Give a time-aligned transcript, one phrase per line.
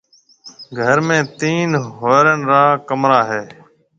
[0.79, 1.69] گھر ۾ تين
[1.99, 3.41] ھوئيرڻ را ڪمرا ھيََََ